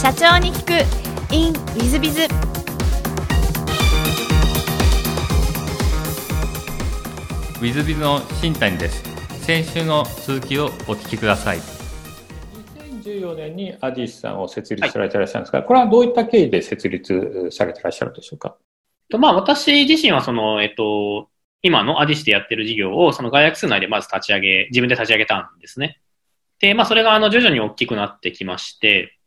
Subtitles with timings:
[0.00, 0.70] 社長に聞く
[1.34, 9.02] in ウィズビズウィズビズの新谷です。
[9.44, 11.58] 先週の続きをお聞きください。
[13.02, 18.56] 2014年にアディスさんを設立されていらっしゃるんですが、これはどういった経緯で設立されていらっしゃるでしょうか？
[19.10, 21.28] とまあ、私自身はその、えっと、
[21.62, 26.00] 今のアディスでやってる事業を、その外役数内でまず立ち上げ、自分で立ち上げたんですね。
[26.60, 29.17] で、まあ、それがあの徐々に大きくなってきまして、で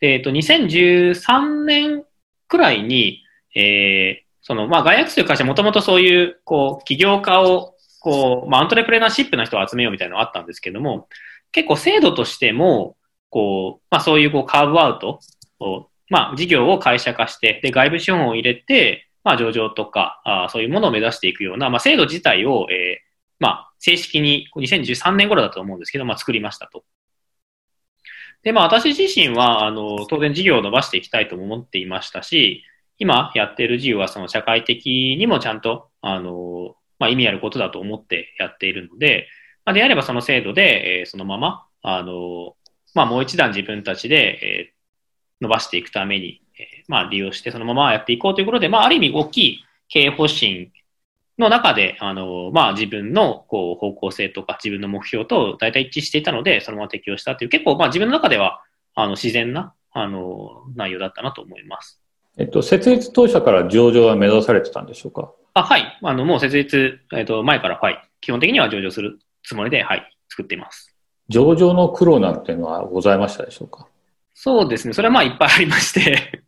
[0.00, 2.04] えっと、2013年
[2.48, 3.22] くらいに、
[3.54, 11.08] えー、その、まあ、外役という会社もともとそういう、こう、起業家を、こう、まあ、アントレプレナーシップな人を集めようみたいなのがあったんですけども、
[11.52, 12.96] 結構制度としても、
[13.28, 15.20] こう、まあ、そういうこうカーブアウト
[15.60, 26.84] を、まあ、事業を会社化して、で、外部資本を入れて、まあ、上場とか、あそういうものを目指していくような、まあ、制度自体を、えー、まあ、正式に2013年頃だと思うんですけど、まあ、作りましたと。
[28.42, 32.64] で、まあ、私自身は、あの、当然事業を伸ばしていきたいとも思っていましたし、
[32.98, 39.26] 今やっている事業は、その社会的にもちゃんと、あの、まあ、意味あることだと思ってやっているので、
[39.64, 42.56] まあ、であればその制度で、えー、そのまま、あの、
[42.94, 50.70] まあ、もう一段自分たちで、えー、伸ばしていくために、えー、まあ、利用してそのままやっていこうということで、まあ、ある意味大きい経営方針
[51.40, 58.62] の中で、あの、まあ、自分の、こう、方向性とか自分の目標と大体一致していたので、そのまま適用したという、結構、まあ、自分の中では、
[58.94, 62.00] あの、自然な、あの、内容だったなと思います。
[62.38, 65.32] えっと、設立当初から上場は目指されてたんでしょうか？
[65.54, 65.98] あ、はい。
[66.02, 68.00] あの、もう設立、えっと、前から、はい。
[68.20, 70.16] 基本的には上場するつもりで、はい。
[70.28, 70.94] 作っています。
[71.28, 73.88] 上場の苦労なんていうのはございましたでしょうか？
[74.32, 74.94] そうですね。
[74.94, 76.42] それはまあいっぱいありまして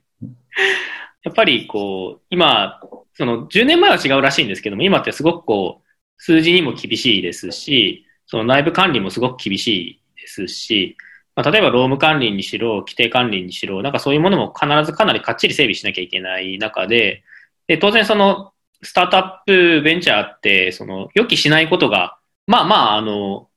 [1.22, 2.80] やっぱりこう、今、
[3.14, 10.96] その10年前は違うらしいんですけども、今ってすごくこう、数字にも厳しいですし、その内部管理もすごく厳しいですし、
[11.34, 17.22] まあ、例えば労務管理にしろ、規定管理にしろ、なんかそういうものも必ずかなりかっちり整備しなきゃいけない中で、
[17.66, 23.48] で当然その、スタートアップベンチャーって、その、予期しないことが、まあまあ、あの、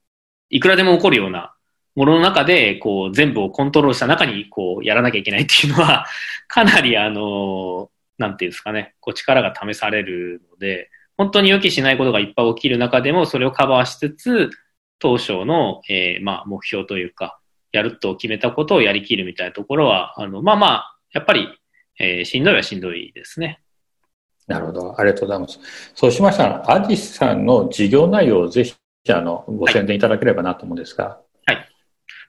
[0.50, 1.55] いくらでも起こるような
[1.96, 6.06] ものの中で、こう、全部をコントロールした中に、こう、やらなきゃいけないっていうのは、
[6.46, 14.50] かなり、あの、なんていうんですかね、こう、力が試されるので、本当に予期しないことがいっぱい起きる中でも、それをカバーしつつ、
[14.98, 17.38] 当初の、えー、まあ、目標というか、
[17.72, 21.48] やると決めたことをやりきるみたいなところは、あの、まあまあ、やっぱり、
[21.98, 23.60] えー、しんどいはしんどいですね。
[24.46, 25.00] なるほど。
[25.00, 25.58] ありがとうございます。
[25.94, 28.74] そうしましたら、アディスさんの事業内容をぜひ、
[29.10, 31.20] あの、ご宣伝いただければなと思うんですが。
[31.46, 31.56] はい。
[31.56, 31.62] わ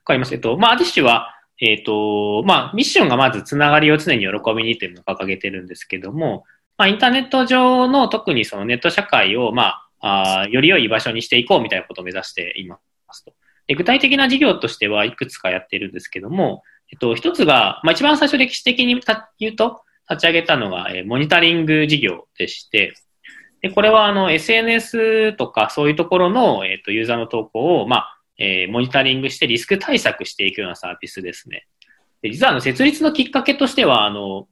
[0.07, 0.34] かります。
[0.34, 6.45] えっと、まあ、アディッシュは、えっと、まあ、ミッションがまずつながりを常に喜びにというのを掲げてるんですけども、
[6.78, 12.78] まあ、インターネット上の特にそのネット社会を、まあ、あより良い場所にしていこうみたいなことを目指していま
[13.12, 13.34] すと。
[13.66, 19.01] で具体的な事業としてはいくつかやってるんですけども、えっと、一つが、まあ、一番最初歴史的に
[19.39, 22.94] 言うと、立ち上げたのが、えー、モニタリング事業でして、
[23.62, 31.67] で、これはあの SNS とかそういうところの、えっ、とユーザーの投稿を、まあ、えー、モニタリングしてリスク対策していくようなサービスですね。
[32.21, 34.47] で実はあの設立のきっかけとしては、あの、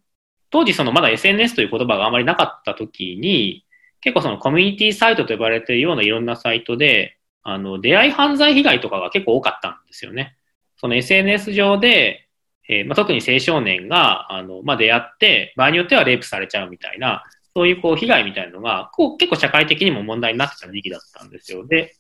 [0.50, 3.66] 当時そのまだ SNS という言葉があまりなかった時に、
[4.02, 10.38] 結構そのコミュニティサイトと呼ばれているようないろんなサイトで、あの、出会い犯罪被害とかが結構多かったんですよね。
[10.78, 12.28] その SNS 上で、
[12.68, 17.24] えーまあ、特に青少年が、あの、まあ、出会って、場合によってはレイプされちゃうみたいな、
[17.56, 21.66] そういうこう被害みたいなのが、こう結構社会的にも問題になってた時期だったんですよ。
[21.66, 21.96] で、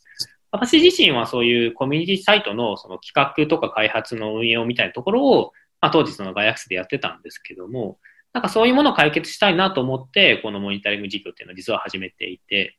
[0.56, 5.52] 私自身はそういうコミュニティサイトのその企画とか開発の運用みたいなところを、
[5.82, 8.00] まあ、当時その外役室でやってたんですけども、
[8.34, 12.78] なんかそういうものを解決したいなと思って、このモニタリング事業っていうのを実は始めていて、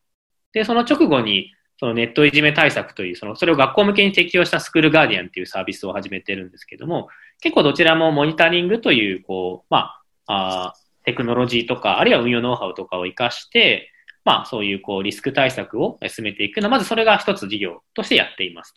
[0.53, 7.09] で、その直後に、そのネットいじめ対策という、その、それを学校向けに適用したスクールガーディアンっていうサービスを始めてるんですけども、
[7.41, 13.91] 結構どちらもモニタリングという、こう、まあ、あテクノロジーとか、あるいは運用ノウハウとかを活かして、
[14.27, 16.71] まあ、そういう、こう、リスク対策を進めていくのは。
[16.71, 18.75] まずそれが一つ事業としてやっています。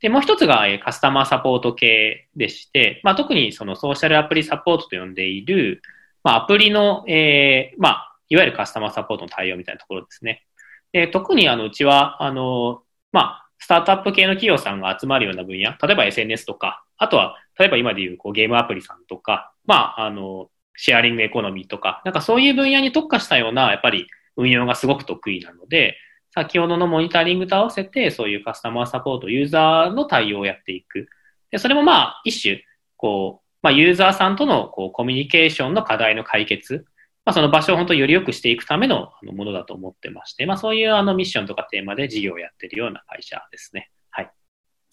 [0.00, 5.82] で、もう一つが、カスタマーサポート系でして、まあ、特にそのソーシャルアプリサポートと呼んでいる、
[6.24, 10.46] まあ、アプリの、えー、まあ、いわゆるカスタマーサポートの対応みたいなところですね。
[10.92, 12.82] で、特にあの、うちは、あの、
[13.12, 25.96] まあ、スタートアップ系の企業さんが集まるような分野、例えば SNS とか、あとは、例えば今でいうこうゲームアプリさんとか、まあ、あの、シェアリングエコノミーとか、なんかそういう分野に特化したような、やっぱり運用がすごく得意なので、
[26.34, 31.08] 先ほどのモニタリングと合わせて、そういうカスタマーサポート、ユーザーの対応をやっていく。
[31.50, 32.64] で、それもまあ、一種、
[32.96, 36.84] こう、まあ、ユーザーさんとのこうコミュニケーションの課題の解決、
[37.24, 43.90] まあ、その場所を本当により良くしていくためのものだと思ってまして、まあ、そういうあのミッションとかテーマで事業をやっているような会社ですね。
[44.10, 44.30] はい。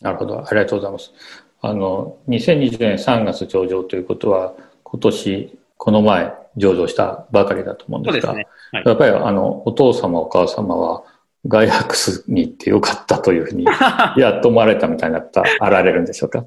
[0.01, 0.39] なるほど。
[0.39, 1.13] ありがとうございます。
[1.61, 4.53] あの、2020年3月上場ということは、
[4.83, 11.03] 今年、この前、上場したばかりだと思うんですが、すねはいやっぱりあの、お父様、お母様は、
[11.47, 13.63] ガイハックスに行ってよかったというふうに、
[14.19, 16.43] やっと思われたみたいになった、あられるんでしょうか？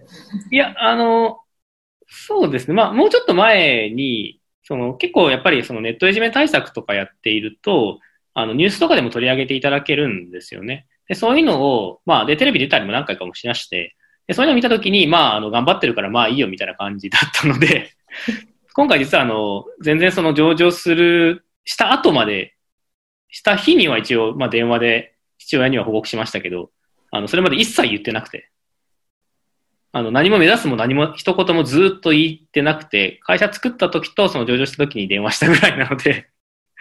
[0.51, 1.41] いや、あの、
[2.09, 2.75] そうですね。
[2.75, 8.01] まあ、もうちょっと前に、その結構やっぱりそのネットいじめ対策とかやっていると、
[8.35, 10.87] あのニュースとかでも取り上げていただけるんですよね。
[11.09, 13.97] で、そういうのを、まあ、で、テレビ出たりも何回かもしまして、
[14.27, 17.91] で、そういうのを見たときに、まあ、あの、頑張ってるからまあいいよみたいな感じだったので、
[18.75, 22.57] 今回実はあの、全然その上場する、した後まで、
[23.29, 26.71] した日には一応、まあ電話で父親には報告しましたけど、
[27.11, 28.51] あの、それまで一切言ってなくて、
[29.93, 36.31] あの、何も目指すも何も一言もずっと言ってなくて、会社作った時とその上場した時に電話したぐらいなので、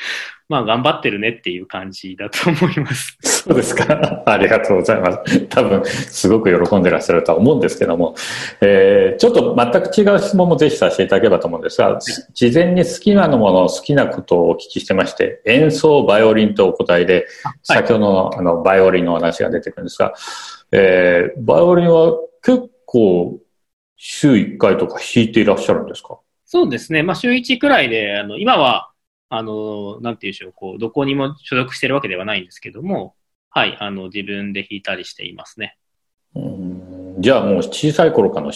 [0.49, 3.17] まあ頑張ってるねっていう感じだと思います。
[3.21, 4.23] そうですか。
[4.27, 5.39] ありがとうございます。
[5.47, 8.15] 多分、すごく喜んでらっしゃるとは思うんですけども、
[8.59, 11.97] えー、ちょっと全く違う質問もぜひさせていただければと思うんですが、
[12.33, 20.13] 事前に好きなもの、好きなことをお聞きしてまして、演奏、バイオリンとお答えで、はい先ほどのあのバイオリンのお話が出てくるんですが、
[20.73, 22.13] えー、バイオリンは
[22.43, 23.39] 結構
[23.95, 26.17] 週1回とか弾いていらっしゃるんですか？
[26.45, 27.01] そうですね。
[27.03, 28.90] まあ週1くらいで、あの、今は、
[29.33, 33.15] あの、なんていうんでしょう、こう、どこにも所属してるわけではないんですけども、
[33.49, 35.77] はい、あの、自分で弾いたりしていますね。
[36.35, 36.71] うん
[37.19, 38.53] じゃあもう小さい頃からの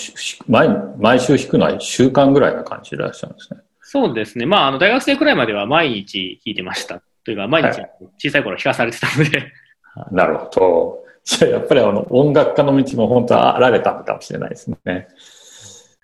[0.48, 3.60] 毎毎週弾くのは1週間ぐらいな感じでいらっしゃるんですね。
[3.82, 4.46] そうですね。
[4.46, 7.02] まあ、あの、大学生くらいまでは毎日弾いてました。
[7.24, 9.52] というか、毎日は小さい頃弾かされてたので、
[10.12, 11.06] なるほど。
[11.24, 15.08] じゃあやっぱりあの音楽家の道も本当はあられたのかもしれないですね。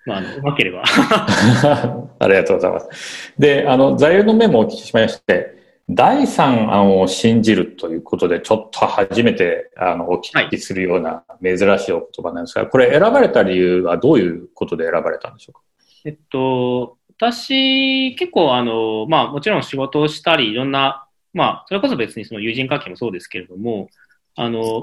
[0.06, 0.82] まあ、あの、うまければ。
[2.18, 3.34] ありがとうございます。
[3.38, 15.60] で、あの、座右の銘もお聞きしまして、第三案を信じるということで、ちょっと初めてあのお聞きするような珍しいお言葉なんですが、これ選ばれた理由はどういうことで選ばれたんでしょうか？
[16.04, 23.88] えっと、私、結構あの、まあもちろん仕事をしたり、いろんな、まあ、それこそ別にその友人関係もそうですけれども、
[24.36, 24.82] あの、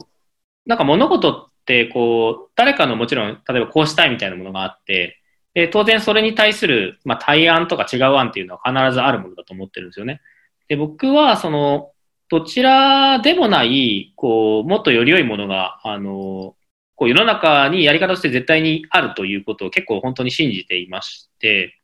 [0.66, 1.50] なんか物事って、
[1.86, 5.19] こう、誰かのもちろん、例えばこうしたいみたいなものがあって、
[5.54, 10.21] で、当然それに対する、まあ対案とか違う案っていうのは必ずあるものだと思ってるんですよね。
[10.68, 11.92] で、僕は、その、
[12.30, 16.56] どちらでもない、こう、もっとより良いものが、あの、
[17.00, 21.80] こう世の中にやり方として絶対にあるということを結構本当に信じていまして、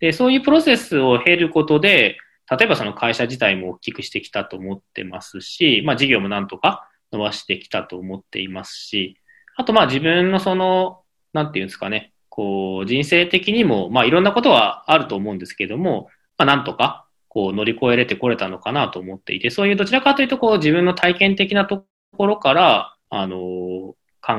[0.00, 2.18] で、そういうプロセスを経ることで、
[2.50, 9.16] 例えばその会社自体も大きくしてきたと思ってますし、まあ事業もなんとか伸ばしてきたと思っていますし、
[9.56, 11.02] あとまあ自分のその、
[11.32, 16.08] なんていうんですかね、こう人生的にも、まあいろんなことはあると思うんですけども、
[16.38, 21.84] まあなんとかこう乗り越えれてこれたのかなと思っていて、そういうどちらかというとこう自分の体験的なと
[22.16, 23.96] ころから、あの考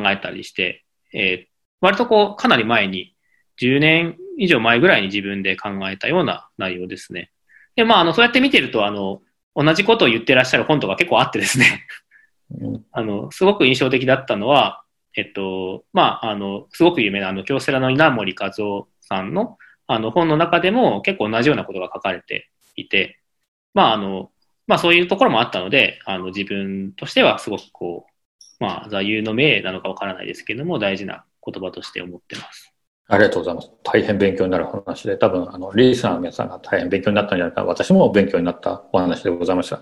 [0.10, 1.52] えたりして、えー
[1.82, 3.16] 割とこう、かなり前に、
[3.60, 7.32] 10年以上前ぐらいに自分で考えたような内容ですね。
[7.76, 9.22] で、まあ、あの、そうやって見てると、あの、
[9.56, 11.86] 同じことを言ってらっしゃる本とか結構あってですね、
[12.92, 14.84] あの、すごく印象的だったのは、
[15.16, 19.58] えっと、まあ、あの、すごく有名な、あの、京セラの稲森和夫さんの、
[19.88, 23.20] あの、本の中でも結構同じようなことが書かれていて、
[23.74, 24.32] まあ、あの、
[24.68, 32.71] まあ、そういうところもあったので、あの、自分としてはすごくこう、まあ、座右の銘なのかわからないですけども、大事な言葉として思ってます。
[33.12, 33.70] ありがとうございます。
[33.84, 37.68] 大変勉強になる話で、多分、あの、リースナーの皆さんが大変勉強になったんじゃないかな。
[37.68, 39.82] 私も勉強になったお話でございました。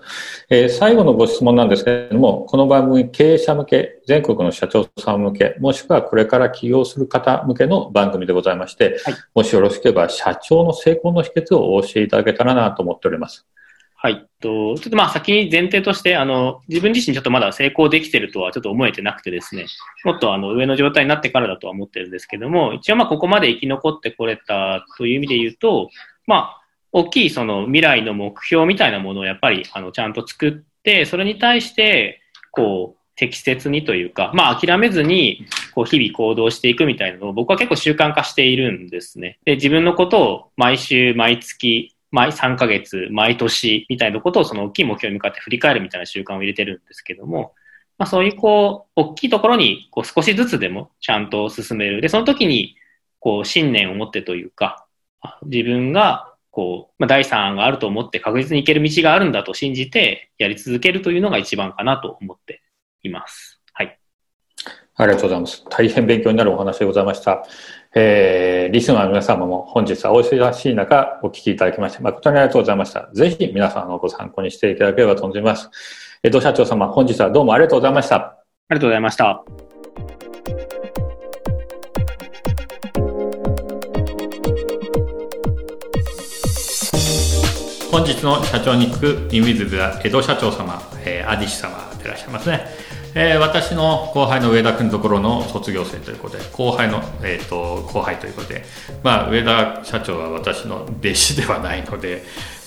[0.50, 13.46] えー最後のご質問なんですけれども、この番組、経営者向け、全国の社長さん向け、もしくはこれから起業する方向けの番組でございまして、はいもしよろしければ、社長の成功の秘訣をお教えいただけたらなと思っております。
[14.02, 14.26] はい。
[14.40, 19.66] と、ちょっとまあ先に前提として、あの、自分自身ちょっとまだ成功できてるとはちょっと思えてなくてですね、
[20.04, 25.90] もっとあの上の状態になってからだとは思ってるんですけども、一応まあここまで生き残ってこれたという意味で言うと、
[26.26, 26.60] まあ、
[26.92, 30.52] 大きいその未来の目標みたいなものをやっぱりあのちゃんと作っ
[30.82, 39.38] て、それに対して、こう、適切にというか、まあ諦めずに、こう日々行動していくみたいなのを僕は結構習慣化しているんですね。
[39.44, 47.54] で、自分のことを毎週、毎月、毎3ヶ月、毎年みたいなことをその大きい目標に向かって振り返るみたいな習慣を入れてるんですけども、
[47.98, 52.00] まあそういうこう、大きいところにこう少しずつでもちゃんと進める。
[52.00, 52.76] で、その時に
[53.18, 54.86] こう信念を持ってというか、
[55.44, 62.62] 自分がこう、まあ、第三案があると思って確実に行ける道があるんだと信じてやり続けるというのが一番かなと思って
[63.02, 63.60] います。
[63.72, 63.98] はい。
[64.96, 65.64] ありがとうございます。
[65.70, 67.44] 大変勉強になるお話でございました。
[67.92, 73.08] えー、リスナーの皆様も本日はお忙しい中お聞きいただきまして誠にありがとうございました。
[73.12, 75.70] ぜひ皆さんのご参考にしていただければと思います。
[76.22, 78.16] 江戸社長様、本日はどうもありがとうございました。
[78.16, 79.42] ありがとうございました。
[87.90, 92.89] 本日の社長に聞くインウィズブは江戸社長様、えー、アディシ様でいらっしゃいますね。
[93.14, 98.64] えー、私の後輩の上田君のところの卒業生ということで後輩の、えーと、後輩ということで、
[99.02, 102.22] まあ、上田社長は私の弟子ではないので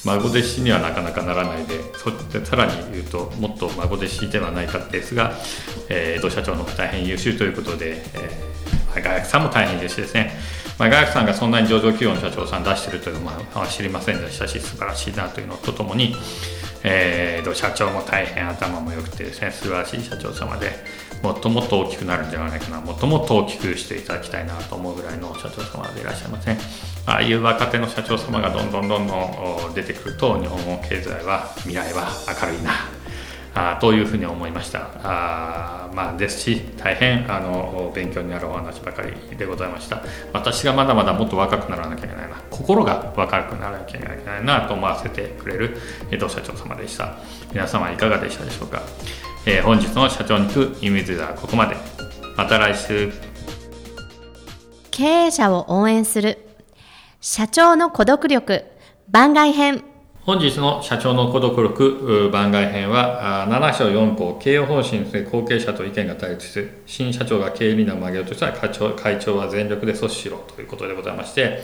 [0.06, 2.12] 孫弟子にはなかなかならないでそ
[2.46, 5.32] さらに言うともっと孫弟子ではないかですが、
[5.90, 10.32] えー、江戸社長の大変優秀ということで、えー、外役さんも大変優秀ですね。
[10.80, 16.16] まあ、ガヤさんがそんなに上場企業の社長さん出してるというのは知りませんでしたし素晴らしいなというのとともに、
[16.84, 20.72] えー、社長も大変頭も良くてですね素晴らしい社長様で
[21.22, 26.58] もっともっと大きくなるんじゃないかなもっともっと大きくしていただきたいなと思うぐらいの社長様でいらっしゃいません、
[27.06, 32.10] ああいう若手の社長様がどんどんどんどん出てくると日本の経済は未来は
[32.42, 32.93] 明るいな。
[33.56, 34.90] あというふうに思いました。
[35.04, 40.02] あ、まあ、ですし大変あの勉強になるお話ばかりでございました。
[40.34, 42.42] 私がまだまだもっと若くならなきゃいけないな。
[42.50, 45.78] 心が若くならなきゃいけないなと思わせてくれる
[46.10, 47.18] 江戸社長様でした。
[47.52, 48.82] 皆様いかがでしたでしょうか、
[49.46, 51.76] えー、本日の社長に行くイメージはここまで。
[52.36, 53.12] また来週。
[54.90, 56.40] 経営者を応援する。
[57.22, 58.66] 社長の孤独力
[59.10, 59.93] 番外編。
[60.26, 71.62] 本日の社長の孤独力番外編は7章4項経営方針で後継者と意見が対立し新社長が経営理念を曲げようとしたら会長会長は全力で阻止しろということでございまして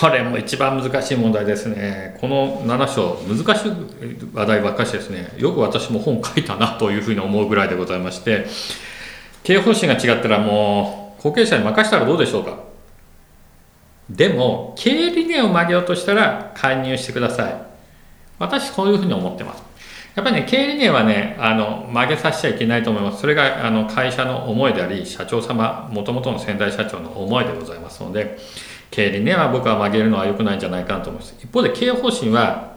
[0.00, 2.16] これも一番難しい問題ですね。
[2.20, 3.72] この7章難しい
[4.34, 5.32] 話題ばっかしですね。
[5.38, 8.46] よく私も本書いたなというふうに思うぐらいでございまして
[9.42, 12.61] 経営方針が違ったらもう後継者に任せたらどうでしょうか。
[14.16, 17.54] でも経営理念を曲げようとしたら介入してください。
[18.38, 19.62] 私そういうふうに思ってます。
[20.14, 23.20] やっぱりね経営理念はねあの曲げさせちゃいけないと思います。
[23.20, 28.38] それがあの会社の思いであり社長様もともとの先代社長の思いでございますので
[28.90, 31.34] 経理念は僕は曲げるのは良くないんじゃないかなと思います。
[31.42, 32.76] 一方で経営方針は、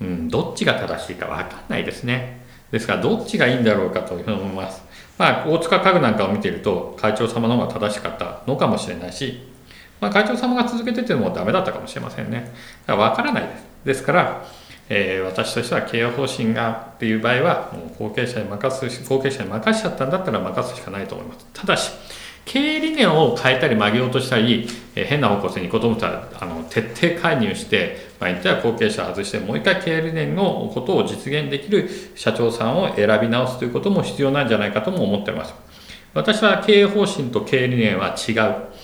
[0.00, 2.44] うん、どっちが正しいか分かんないですね。
[2.72, 4.82] ですからどっちがいいんだろうかというふうに思います。
[5.18, 9.46] まあ大塚家具なんかを見ていると会長様の方が正しかったのかもしれないし
[10.00, 12.52] まあ、会長様が続けててもダメだったかもしれませんね。
[12.86, 13.64] だから分からないです。
[13.84, 14.46] ですから、
[14.88, 21.46] えー、私としては経営方針がっていう場合は、もう後継者に任す、後継者に任しちゃったんだったら任すしかないと思います。
[21.52, 21.92] ただし、
[22.44, 35.54] 経営理念を変えたり曲げようとしたり、えー、変な方向性に行こうと思ったら、あの徹底介入して、まあ、言ったら後継者を外して、もう一回経営理念のことを実現できる社長さんを選び直すということも必要なんじゃないかとも思っています。
[36.14, 38.75] 私は経営方針と経営理念は違う。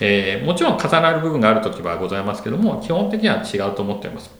[0.00, 4.30] えー、もちろん重なる部分がある時はございますけども基本的には違うと思っています。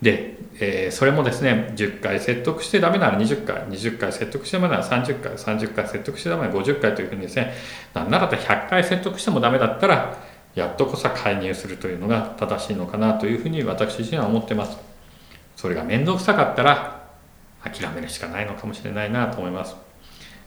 [0.00, 7.54] で、えー、それもですね10回説得してダメなら20回20回説得してダメなら30回30回説得してダメなら50回というふうにですね
[7.94, 10.16] なんなら100回説得してもダメだったら
[10.54, 14.78] やっとこそ介入するというのが正しいのかなというふうに私自身は思ってます。
[15.56, 17.04] それが面倒くさかったら
[17.62, 19.83] 諦めるしかないのかもしれないなと思います。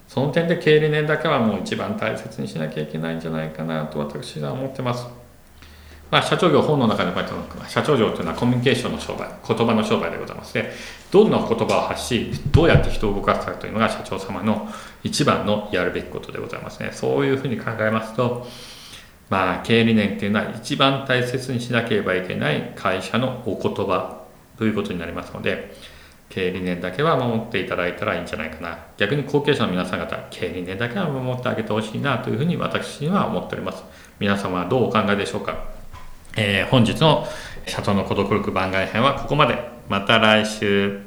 [0.08, 5.08] その点で経営理念だけはもう一番大切にしなきゃいけないんじゃないかなと私は思ってます。
[6.10, 10.72] まあ、社長業本の中で書いてある社長業というのはコミュニケーションの商売、言葉の商売でございますね。
[11.12, 14.70] どんな言葉を発し、どうやって人を動かすかというのが社長様の
[15.04, 16.92] 一番のやるべきことでございますね。
[16.94, 18.48] そういうふうに考えますと、
[19.30, 24.22] まあ、経営理念っていうのは一番大切にしなければいけない会社のお言葉
[24.58, 25.76] ということになりますので、
[26.30, 28.78] 経営理念だけは守っていただいたらいいんじゃないかな。
[28.98, 33.84] 逆に後継者の皆さん方経営理念だけは守ってあげてほしいなというふうに私には思っております。
[34.20, 35.66] 皆様はどうお考えでしょうか、
[36.36, 37.26] えー、本日の
[37.66, 39.78] 社長の孤独力番外編はここまで。
[39.90, 41.07] また来週。